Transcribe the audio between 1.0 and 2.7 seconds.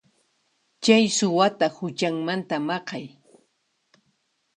suwata huchanmanta